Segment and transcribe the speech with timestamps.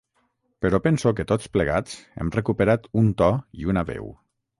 [0.65, 3.29] Però penso que tots plegats hem recuperat un to
[3.65, 4.09] i una veu.